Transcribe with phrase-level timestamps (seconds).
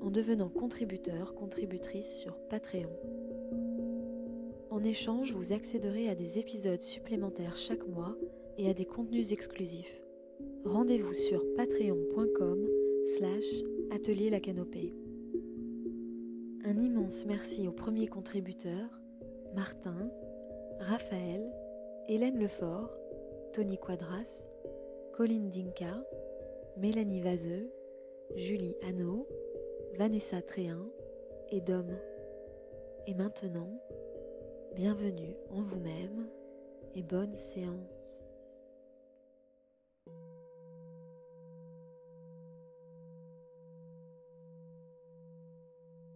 [0.00, 2.90] en devenant contributeur, contributrice sur Patreon.
[4.70, 8.16] En échange, vous accéderez à des épisodes supplémentaires chaque mois
[8.56, 10.00] et à des contenus exclusifs.
[10.64, 12.66] Rendez-vous sur patreon.com
[13.16, 13.44] slash
[13.90, 14.94] atelier la canopée.
[16.64, 19.00] Un immense merci aux premiers contributeurs,
[19.54, 20.10] Martin,
[20.78, 21.50] Raphaël,
[22.08, 22.90] Hélène Lefort,
[23.52, 24.46] Tony Quadras,
[25.14, 26.04] Colline Dinka,
[26.76, 27.70] Mélanie Vaseux,
[28.36, 29.26] Julie Hanot,
[29.96, 30.88] Vanessa Tréhin
[31.48, 31.90] et Dom.
[33.06, 33.70] Et maintenant,
[34.74, 36.28] bienvenue en vous-même
[36.94, 38.22] et bonne séance.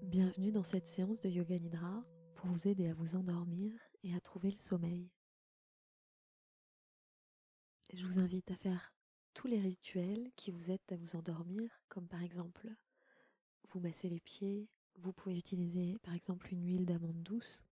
[0.02, 2.04] Bienvenue dans cette séance de Yoga Nidra
[2.36, 3.72] pour vous aider à vous endormir
[4.04, 5.10] et à trouver le sommeil.
[7.92, 8.94] Je vous invite à faire
[9.34, 12.72] tous les rituels qui vous aident à vous endormir, comme par exemple
[13.74, 17.64] vous masser les pieds, vous pouvez utiliser par exemple une huile d'amande douce,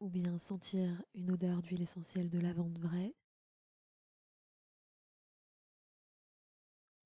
[0.00, 3.14] ou bien sentir une odeur d'huile essentielle de lavande vraie,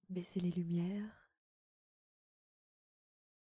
[0.08, 1.30] baisser les lumières,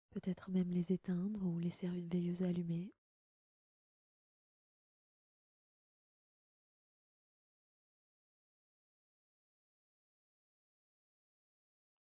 [0.09, 2.92] peut-être même les éteindre ou laisser une veilleuse allumée.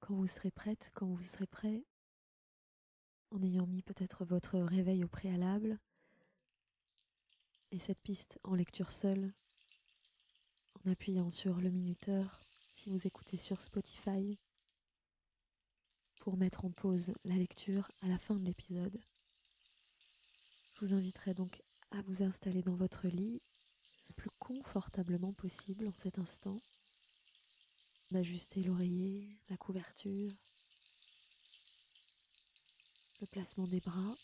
[0.01, 1.85] Quand vous serez prête, quand vous serez prêt,
[3.31, 5.79] en ayant mis peut-être votre réveil au préalable
[7.71, 9.33] et cette piste en lecture seule,
[10.85, 12.41] en appuyant sur le minuteur
[12.75, 14.39] si vous écoutez sur Spotify,
[16.21, 19.01] pour mettre en pause la lecture à la fin de l'épisode.
[20.75, 23.41] Je vous inviterai donc à vous installer dans votre lit
[24.09, 26.61] le plus confortablement possible en cet instant,
[28.11, 30.33] d'ajuster l'oreiller, la couverture,
[33.21, 34.17] le placement des bras,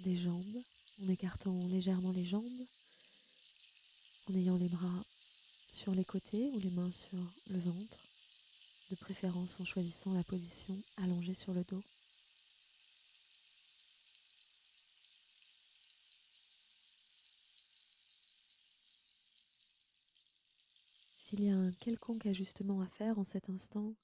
[0.00, 0.62] des jambes,
[1.02, 2.66] en écartant légèrement les jambes,
[4.28, 5.04] en ayant les bras
[5.70, 7.18] sur les côtés ou les mains sur
[7.50, 7.98] le ventre,
[8.90, 11.82] de préférence en choisissant la position allongée sur le dos.
[21.18, 23.94] S'il y a un quelconque ajustement à faire en cet instant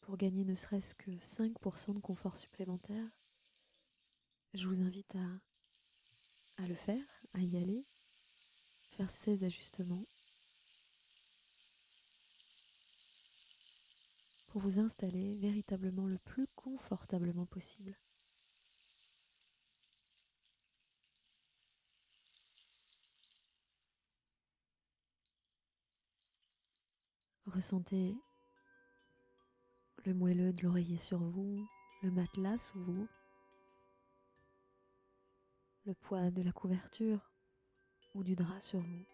[0.00, 3.06] pour gagner ne serait-ce que 5% de confort supplémentaire,
[4.56, 5.14] je vous invite
[6.56, 7.84] à, le faire, à y aller,
[8.92, 10.04] faire ces ajustements
[14.46, 17.94] pour vous installer véritablement le plus confortablement possible.
[27.46, 28.14] Ressentez
[30.04, 31.68] le moelleux de l'oreiller sur vous,
[32.02, 33.06] le matelas sous vous
[35.86, 37.30] le poids de la couverture
[38.14, 39.04] ou du drap sur vous.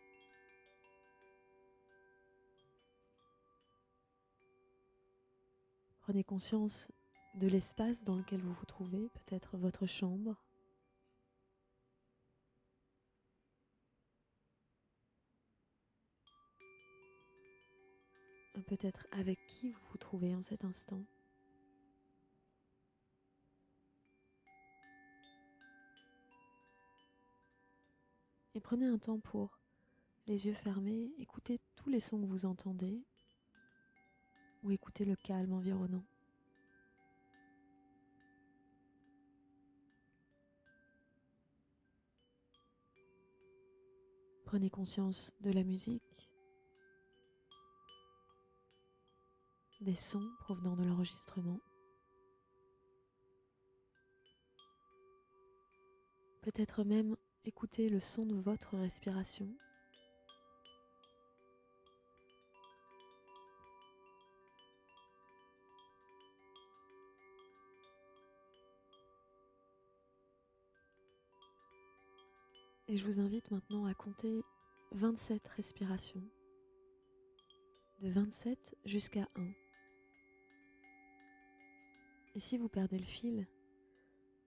[6.01, 6.91] Prenez conscience
[7.35, 10.37] de l'espace dans lequel vous vous trouvez, peut-être votre chambre.
[18.67, 21.05] Peut-être avec qui vous vous trouvez en cet instant.
[28.63, 29.59] Prenez un temps pour,
[30.27, 33.05] les yeux fermés, écouter tous les sons que vous entendez
[34.63, 36.05] ou écouter le calme environnant.
[44.45, 46.31] Prenez conscience de la musique,
[49.81, 51.59] des sons provenant de l'enregistrement.
[56.43, 59.49] Peut-être même Écoutez le son de votre respiration.
[72.87, 74.45] Et je vous invite maintenant à compter
[74.93, 76.23] 27 respirations,
[78.03, 79.51] de 27 jusqu'à 1.
[82.37, 83.49] Et si vous perdez le fil,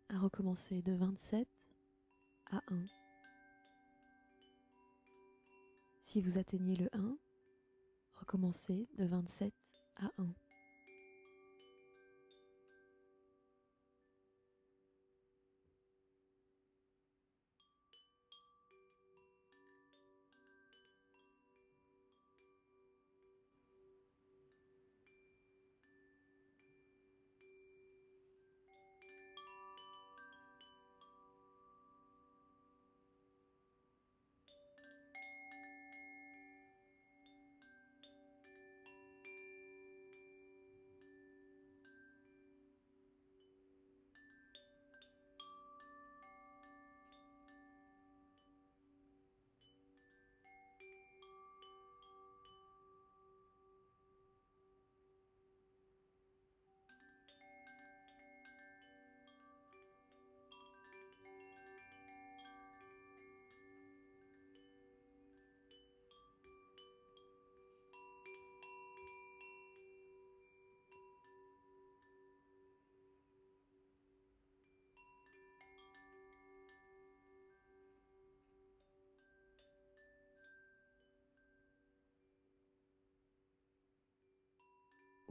[0.07, 1.45] à recommencer de 27
[2.51, 2.85] à 1.
[5.99, 7.17] Si vous atteignez le 1,
[8.19, 9.53] recommencez de 27
[9.97, 10.44] à 1.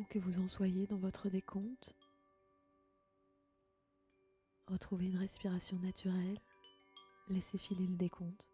[0.09, 1.97] Que vous en soyez dans votre décompte,
[4.67, 6.41] retrouvez une respiration naturelle,
[7.29, 8.51] laissez filer le décompte.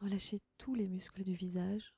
[0.00, 1.94] Relâchez tous les muscles du visage.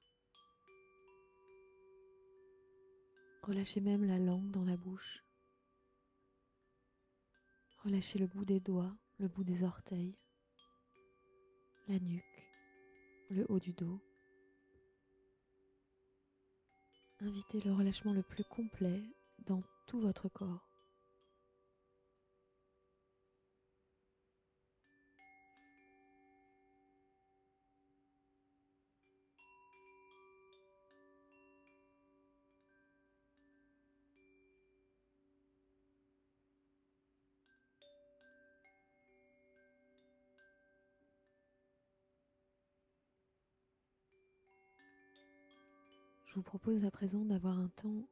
[3.42, 5.24] Relâchez même la langue dans la bouche.
[7.84, 10.16] Relâchez le bout des doigts, le bout des orteils,
[11.88, 12.48] la nuque,
[13.30, 14.00] le haut du dos.
[17.20, 19.02] Invitez le relâchement le plus complet
[19.46, 20.65] dans tout votre corps.
[46.36, 48.06] Vous propose à présent d'avoir un temps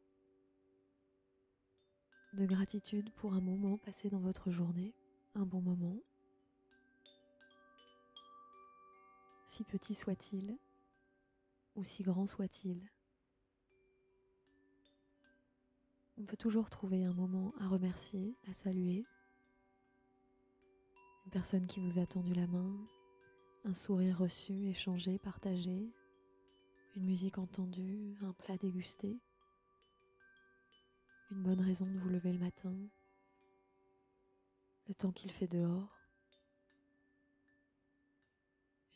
[2.33, 4.95] de gratitude pour un moment passé dans votre journée,
[5.35, 5.99] un bon moment,
[9.45, 10.57] si petit soit-il
[11.77, 12.81] ou si grand soit-il.
[16.17, 19.05] On peut toujours trouver un moment à remercier, à saluer,
[21.27, 22.75] une personne qui vous a tendu la main,
[23.65, 25.93] un sourire reçu, échangé, partagé,
[26.97, 29.19] une musique entendue, un plat dégusté,
[31.31, 32.75] une bonne raison de vous lever le matin,
[34.87, 35.99] le temps qu'il fait dehors,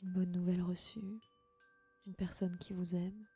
[0.02, 1.20] une bonne nouvelle reçue,
[2.06, 3.26] une personne qui vous aime,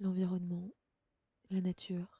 [0.00, 0.72] l'environnement,
[1.50, 2.18] la nature.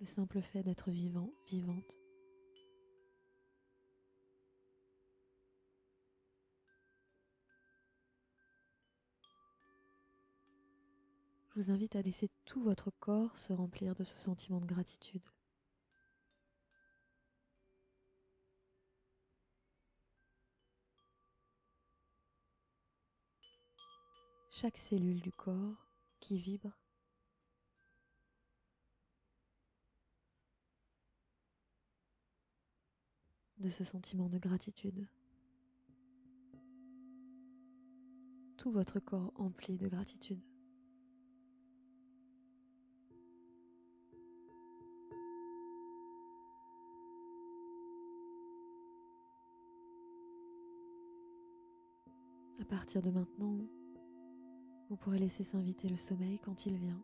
[0.00, 2.07] Le simple fait d'être vivant, vivante.
[11.58, 15.22] Je vous invite à laisser tout votre corps se remplir de ce sentiment de gratitude.
[24.50, 25.88] Chaque cellule du corps
[26.20, 26.70] qui vibre
[33.58, 35.08] de ce sentiment de gratitude.
[38.56, 40.40] Tout votre corps empli de gratitude.
[52.60, 53.56] À partir de maintenant,
[54.88, 57.00] vous pourrez laisser s'inviter le sommeil quand il vient.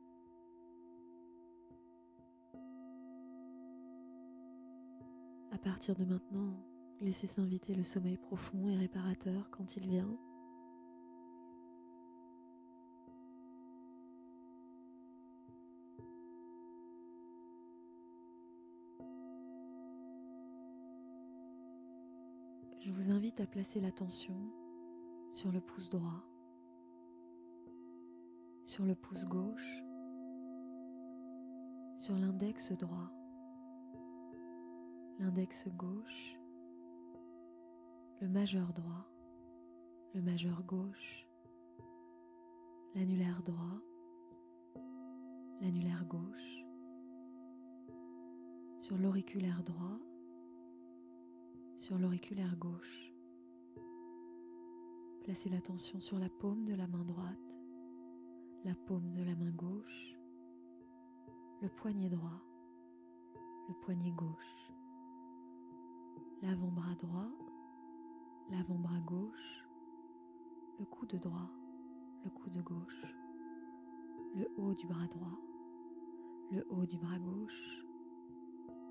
[5.52, 6.56] À partir de maintenant,
[7.00, 10.18] laissez s'inviter le sommeil profond et réparateur quand il vient.
[22.80, 24.34] Je vous invite à placer l'attention
[25.34, 26.22] sur le pouce droit,
[28.64, 29.82] sur le pouce gauche,
[31.96, 33.10] sur l'index droit,
[35.18, 36.38] l'index gauche,
[38.20, 39.10] le majeur droit,
[40.14, 41.26] le majeur gauche,
[42.94, 43.80] l'annulaire droit,
[45.60, 46.64] l'annulaire gauche,
[48.78, 49.98] sur l'auriculaire droit,
[51.74, 53.13] sur l'auriculaire gauche.
[55.24, 57.40] Placez l'attention sur la paume de la main droite,
[58.62, 60.18] la paume de la main gauche,
[61.62, 62.42] le poignet droit,
[63.66, 64.70] le poignet gauche,
[66.42, 67.30] l'avant-bras droit,
[68.50, 69.66] l'avant-bras gauche,
[70.78, 71.48] le coude droit,
[72.22, 73.16] le coude gauche,
[74.36, 75.40] le haut du bras droit,
[76.52, 77.86] le haut du bras gauche,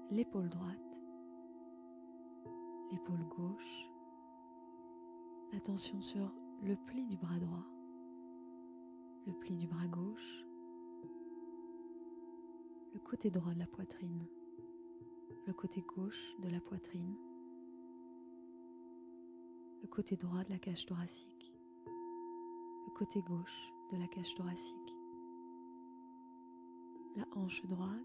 [0.10, 0.98] l'épaule droite,
[2.92, 3.93] l'épaule gauche,
[5.56, 6.32] attention sur
[6.64, 7.66] le pli du bras droit,
[9.28, 10.46] le pli du bras gauche,
[12.94, 14.26] le côté droit de la poitrine,
[15.46, 17.16] le côté gauche de la poitrine,
[19.82, 21.54] le côté droit de la cage thoracique,
[21.86, 24.96] le côté gauche de la cage thoracique,
[27.16, 28.00] la hanche droite,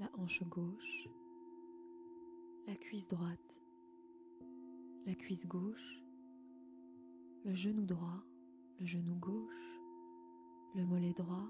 [0.00, 1.08] la hanche gauche,
[2.66, 3.60] la cuisse droite,
[5.06, 6.02] la cuisse gauche,
[7.46, 8.24] le genou droit,
[8.80, 9.80] le genou gauche,
[10.74, 11.48] le mollet droit,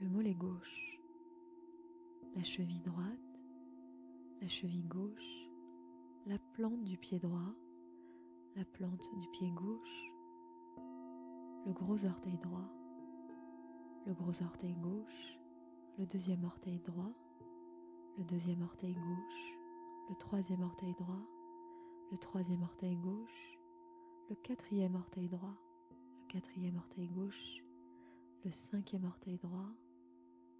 [0.00, 1.00] le mollet gauche,
[2.34, 3.38] la cheville droite,
[4.40, 5.48] la cheville gauche,
[6.26, 7.54] la plante du pied droit,
[8.56, 10.12] la plante du pied gauche,
[11.64, 12.68] le gros orteil droit,
[14.04, 15.38] le gros orteil gauche,
[15.96, 17.12] le deuxième orteil droit,
[18.18, 19.58] le deuxième orteil gauche,
[20.08, 21.22] le troisième orteil droit,
[22.10, 23.51] le troisième orteil gauche,
[24.32, 25.54] le quatrième orteil droit,
[25.90, 27.62] le quatrième orteil gauche,
[28.46, 29.68] le cinquième orteil droit,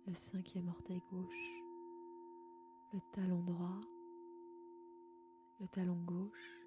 [0.06, 1.62] le cinquième orteil gauche,
[2.92, 3.80] le talon droit,
[5.58, 6.60] le talon gauche,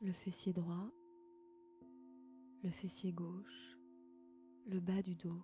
[0.00, 0.92] le fessier droit,
[2.62, 3.76] le fessier gauche,
[4.68, 5.42] le bas du dos,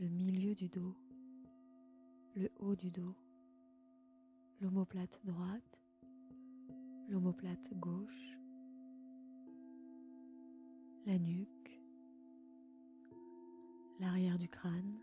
[0.00, 0.96] le milieu du dos,
[2.34, 3.14] le haut du dos,
[4.60, 5.83] l'omoplate droite,
[7.08, 8.38] l'omoplate gauche,
[11.06, 11.80] la nuque,
[14.00, 14.98] l'arrière du crâne,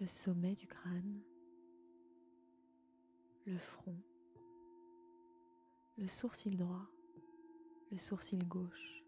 [0.00, 1.20] le sommet du crâne,
[3.46, 3.96] le front,
[5.96, 6.86] le sourcil droit,
[7.90, 9.04] le sourcil gauche,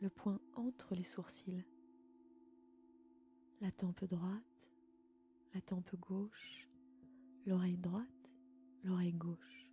[0.00, 1.64] le point entre les sourcils,
[3.60, 4.70] la tempe droite,
[5.54, 6.68] la tempe gauche,
[7.46, 8.06] l'oreille droite,
[8.84, 9.66] l'oreille gauche,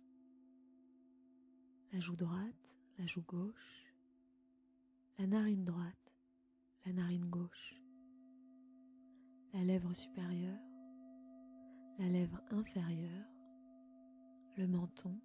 [1.92, 3.94] la joue droite, la joue gauche,
[5.18, 6.12] la narine droite,
[6.84, 7.74] la narine gauche,
[9.52, 10.58] la lèvre supérieure,
[11.98, 13.26] la lèvre inférieure,
[14.56, 15.18] le menton,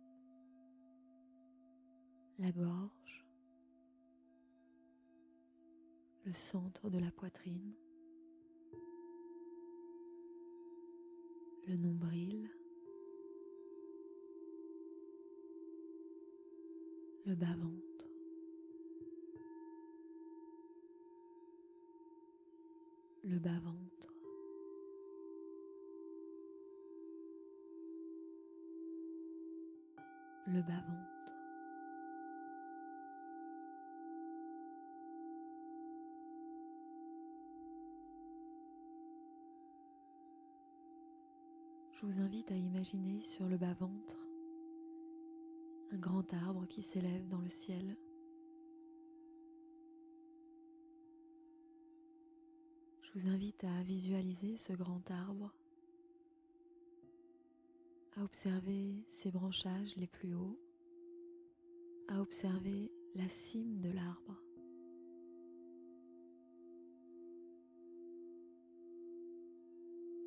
[2.39, 3.25] la gorge,
[6.25, 7.73] le centre de la poitrine,
[11.67, 12.49] le nombril,
[17.25, 18.09] le bas-ventre,
[23.23, 24.13] le bas-ventre,
[30.47, 31.33] le bas-ventre.
[41.93, 44.22] Je vous invite à imaginer sur le bas-ventre
[45.93, 47.95] un grand arbre qui s'élève dans le ciel.
[53.01, 55.53] Je vous invite à visualiser ce grand arbre,
[58.17, 60.59] à observer ses branchages les plus hauts,
[62.07, 64.39] à observer la cime de l'arbre.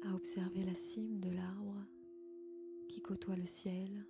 [0.05, 1.85] à observer la cime de l'arbre
[2.89, 4.07] qui côtoie le ciel,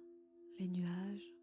[0.58, 1.35] les nuages.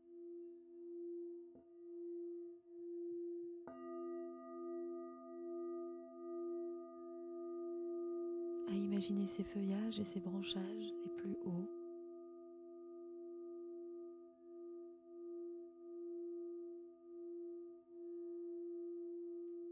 [8.73, 11.69] À imaginer ses feuillages et ses branchages les plus hauts.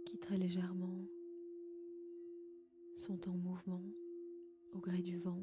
[0.05, 1.05] qui très légèrement
[2.95, 3.81] sont en mouvement
[4.73, 5.41] au gré du vent.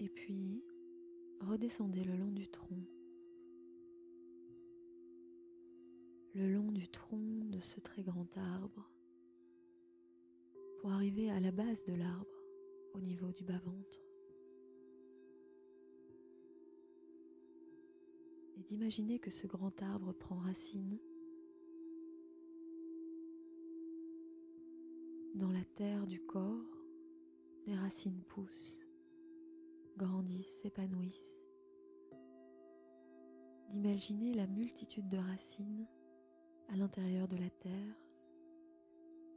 [0.00, 0.64] Et puis,
[1.40, 2.97] redescendez le long du tronc.
[6.38, 8.88] Le long du tronc de ce très grand arbre
[10.78, 12.44] pour arriver à la base de l'arbre
[12.94, 13.98] au niveau du bas-ventre.
[18.56, 21.00] Et d'imaginer que ce grand arbre prend racine
[25.34, 26.84] dans la terre du corps,
[27.66, 28.86] les racines poussent,
[29.96, 31.40] grandissent, s'épanouissent.
[33.70, 35.86] D'imaginer la multitude de racines
[36.68, 37.96] à l'intérieur de la terre,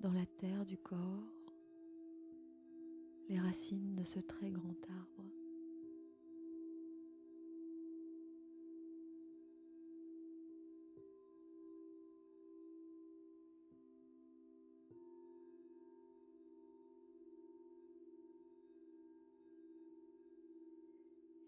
[0.01, 0.97] dans la terre du corps,
[3.29, 5.23] les racines de ce très grand arbre.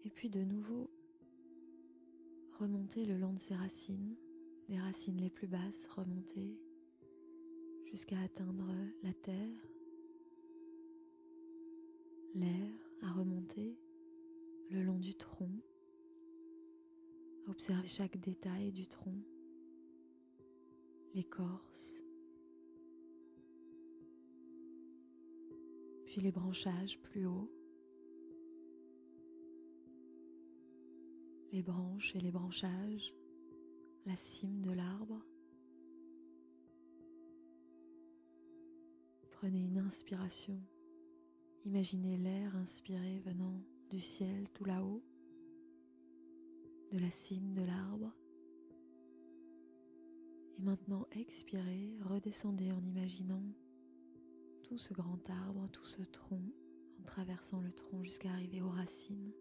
[0.06, 0.88] Et puis de nouveau,
[2.58, 4.16] remonter le long de ses racines,
[4.68, 6.58] des racines les plus basses, remonter
[7.86, 8.66] jusqu'à atteindre
[9.02, 9.68] la terre,
[12.34, 13.78] l'air à remonter
[14.70, 15.50] le long du tronc,
[17.48, 19.22] observer chaque détail du tronc,
[21.14, 22.02] l'écorce,
[26.06, 27.50] puis les branchages plus hauts,
[31.52, 33.14] les branches et les branchages,
[34.06, 35.24] la cime de l'arbre.
[39.30, 40.60] Prenez une inspiration.
[41.64, 45.02] Imaginez l'air inspiré venant du ciel tout là-haut,
[46.92, 48.12] de la cime de l'arbre.
[50.58, 53.42] Et maintenant expirez, redescendez en imaginant
[54.64, 56.42] tout ce grand arbre, tout ce tronc,
[57.00, 59.32] en traversant le tronc jusqu'à arriver aux racines.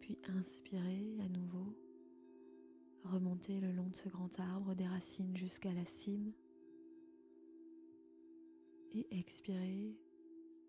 [0.00, 1.76] Puis inspirez à nouveau,
[3.04, 6.32] remontez le long de ce grand arbre des racines jusqu'à la cime
[8.94, 9.96] et expirez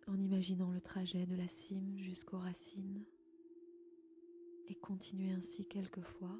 [0.07, 3.03] en imaginant le trajet de la cime jusqu'aux racines
[4.67, 6.39] et continuez ainsi quelques fois.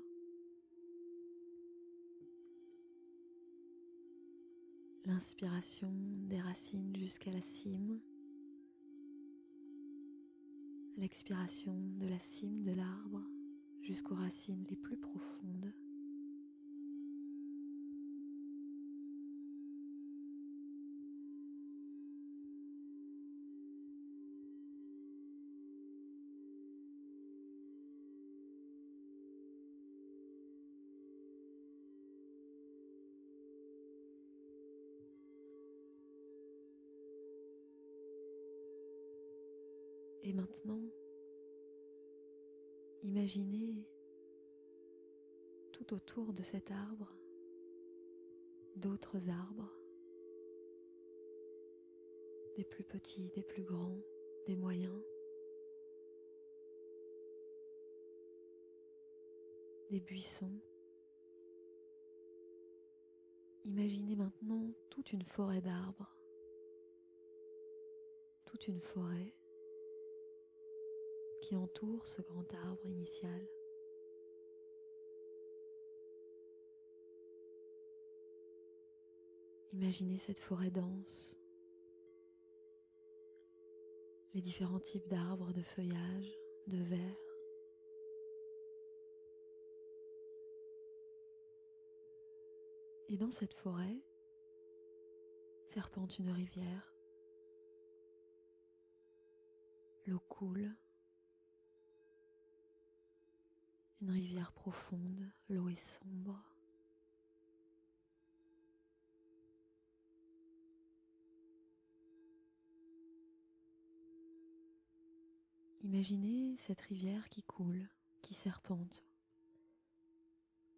[5.05, 5.91] L'inspiration
[6.29, 7.99] des racines jusqu'à la cime,
[10.97, 13.21] l'expiration de la cime de l'arbre
[13.81, 15.73] jusqu'aux racines les plus profondes.
[40.25, 40.81] Et maintenant,
[43.03, 43.85] imaginez
[45.73, 47.13] tout autour de cet arbre
[48.77, 49.69] d'autres arbres,
[52.55, 53.99] des plus petits, des plus grands,
[54.47, 55.01] des moyens,
[59.89, 60.59] des buissons.
[63.65, 66.15] Imaginez maintenant toute une forêt d'arbres,
[68.45, 69.33] toute une forêt
[71.55, 73.47] entoure ce grand arbre initial.
[79.73, 81.37] Imaginez cette forêt dense,
[84.33, 86.31] les différents types d'arbres de feuillage,
[86.67, 87.17] de verre.
[93.09, 94.01] Et dans cette forêt
[95.73, 96.93] serpente une rivière.
[100.05, 100.71] L'eau coule
[104.03, 106.37] une rivière profonde, l'eau est sombre.
[115.83, 117.87] Imaginez cette rivière qui coule,
[118.21, 119.05] qui serpente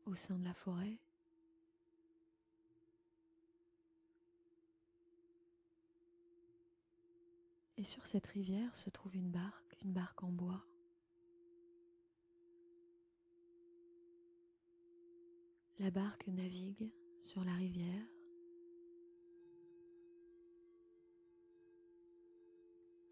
[0.05, 0.99] au sein de la forêt.
[7.77, 10.63] Et sur cette rivière se trouve une barque, une barque en bois.
[15.79, 18.05] La barque navigue sur la rivière.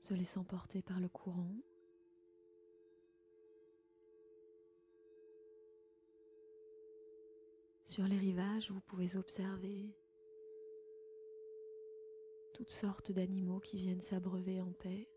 [0.03, 1.55] se laissant porter par le courant.
[7.85, 9.95] Sur les rivages, vous pouvez observer
[12.53, 15.07] toutes sortes d'animaux qui viennent s'abreuver en paix,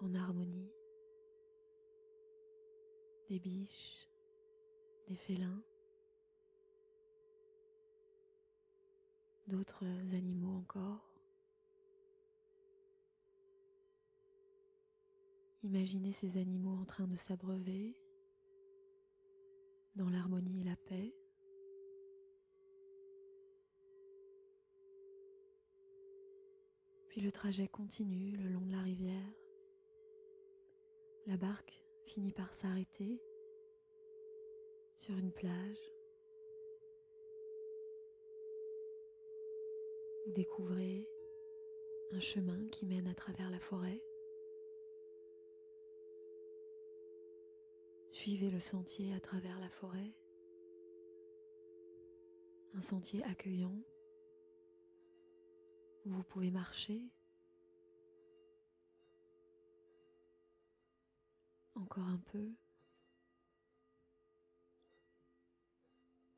[0.00, 0.72] en harmonie.
[3.28, 4.08] Des biches,
[5.06, 5.62] des félins,
[9.48, 11.08] d'autres animaux encore.
[15.64, 17.96] Imaginez ces animaux en train de s'abreuver
[19.96, 21.14] dans l'harmonie et la paix.
[27.08, 29.34] Puis le trajet continue le long de la rivière.
[31.26, 33.20] La barque finit par s'arrêter
[34.94, 35.97] sur une plage.
[40.32, 41.08] Découvrez
[42.12, 44.02] un chemin qui mène à travers la forêt.
[48.10, 50.14] Suivez le sentier à travers la forêt.
[52.74, 53.82] Un sentier accueillant
[56.04, 57.02] où vous pouvez marcher.
[61.74, 62.50] Encore un peu.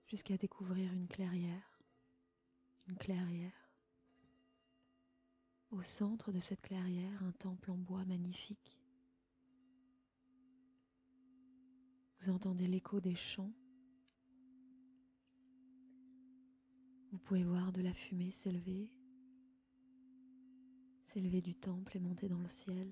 [0.06, 1.80] Jusqu'à découvrir une clairière.
[2.88, 3.59] Une clairière.
[5.70, 8.76] Au centre de cette clairière, un temple en bois magnifique.
[12.20, 13.52] Vous entendez l'écho des chants.
[17.12, 18.90] Vous pouvez voir de la fumée s'élever,
[21.06, 22.88] s'élever du temple et monter dans le ciel,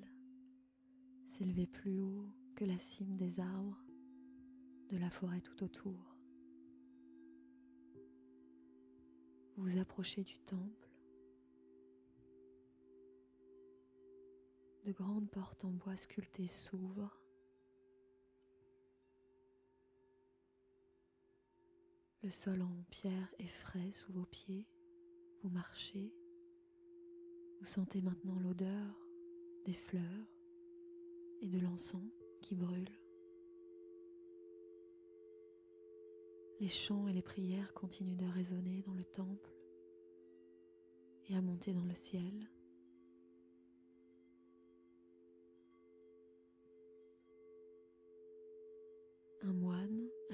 [1.27, 3.85] s'élever plus haut que la cime des arbres,
[4.89, 6.17] de la forêt tout autour.
[9.57, 10.88] Vous approchez du temple.
[14.89, 17.15] De grandes portes en bois sculpté s'ouvrent
[22.23, 24.67] Le sol en pierre est frais sous vos pieds.
[25.43, 26.11] Vous marchez.
[27.61, 28.99] Vous sentez maintenant l'odeur
[29.67, 30.33] des fleurs
[31.43, 32.89] et de l'encens qui brûle.
[36.61, 39.55] Les chants et les prières continuent de résonner dans le temple
[41.29, 42.49] et à monter dans le ciel.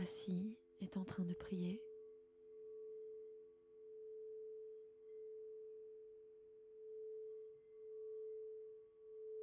[0.04, 1.82] Assis est en train de prier.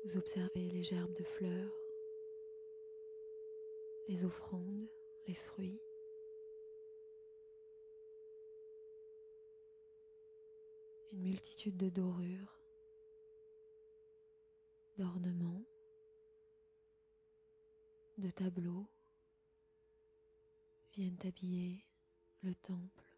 [0.05, 1.73] Vous observez les gerbes de fleurs,
[4.07, 4.87] les offrandes,
[5.27, 5.81] les fruits.
[11.13, 12.59] Une multitude de dorures,
[14.99, 15.65] d'ornements,
[18.19, 18.85] de tableaux
[20.93, 21.85] viennent habiller
[22.43, 23.11] le temple.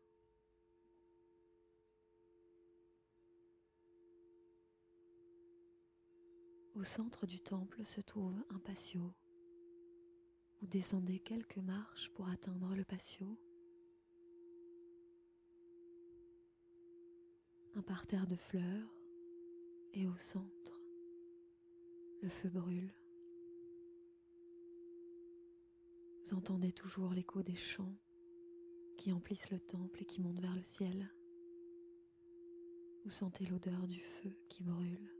[6.76, 9.14] Au centre du temple se trouve un patio.
[10.60, 13.40] Vous descendez quelques marches pour atteindre le patio.
[17.76, 18.96] Un parterre de fleurs
[19.94, 20.80] et au centre,
[22.22, 22.94] le feu brûle.
[26.34, 27.94] Vous entendez toujours l'écho des chants
[28.98, 31.14] qui emplissent le temple et qui montent vers le ciel.
[33.04, 35.14] Vous sentez l'odeur du feu qui brûle.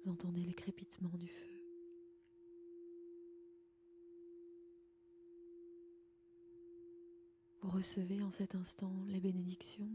[0.00, 1.60] Vous entendez les crépitements du feu.
[7.60, 9.90] Vous recevez en cet instant les bénédictions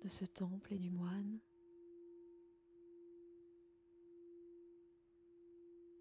[0.00, 1.40] de ce temple et du moine.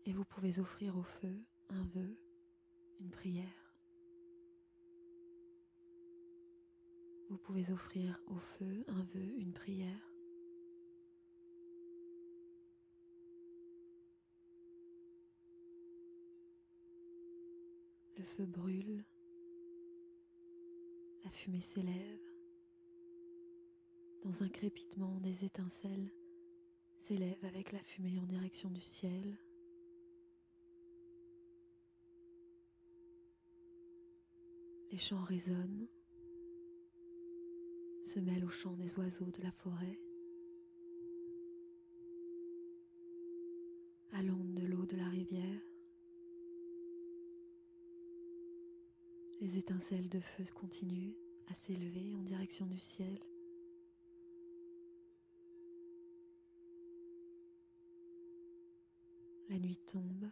[0.06, 2.18] Et vous pouvez offrir au feu un vœu
[3.00, 3.76] une prière.
[7.30, 10.12] Vous pouvez offrir au feu un vœu, une prière.
[18.18, 19.04] Le feu brûle,
[21.24, 22.20] la fumée s'élève,
[24.24, 26.12] dans un crépitement des étincelles
[27.04, 29.38] s'élève avec la fumée en direction du ciel.
[34.94, 35.88] Les chants résonnent,
[38.04, 40.00] se mêlent aux chants des oiseaux de la forêt,
[44.12, 45.62] à l'onde de l'eau de la rivière.
[49.42, 51.16] Les étincelles de feu continuent
[51.48, 53.20] à s'élever en direction du ciel.
[59.50, 60.30] La nuit tombe,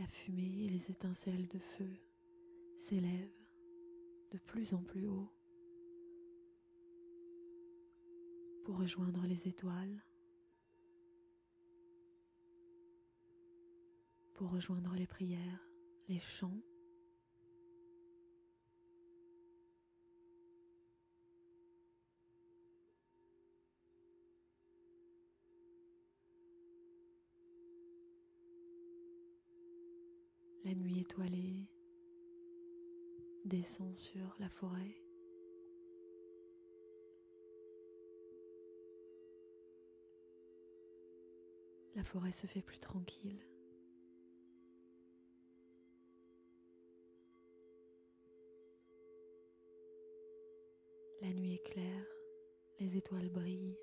[0.00, 1.86] la fumée et les étincelles de feu
[2.84, 3.32] s'élève
[4.30, 5.32] de plus en plus haut
[8.62, 10.04] pour rejoindre les étoiles,
[14.34, 15.66] pour rejoindre les prières,
[16.08, 16.60] les chants.
[30.64, 31.70] La nuit étoilée,
[33.44, 34.96] descend sur la forêt.
[41.94, 43.46] La forêt se fait plus tranquille.
[51.20, 52.06] La nuit est claire,
[52.80, 53.78] les étoiles brillent.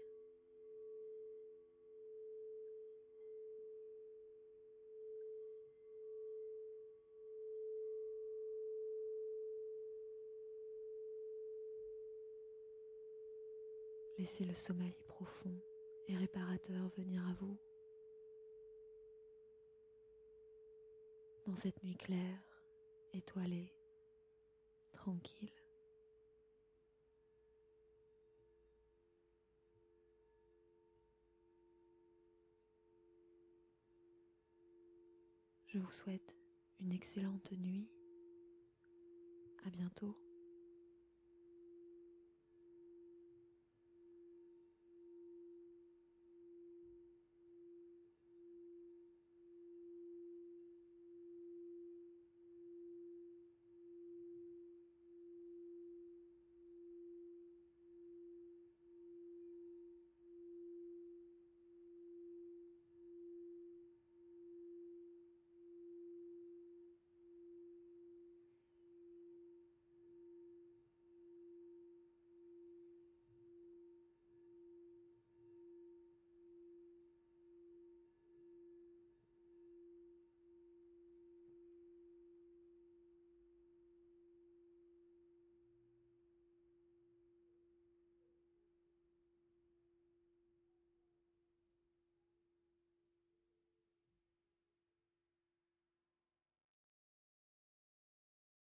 [14.21, 15.59] Laissez le sommeil profond
[16.07, 17.57] et réparateur venir à vous.
[21.47, 22.39] Dans cette nuit claire,
[23.13, 23.73] étoilée,
[24.93, 25.49] tranquille.
[35.65, 36.35] Je vous souhaite
[36.79, 37.89] une excellente nuit.
[39.65, 40.15] À bientôt.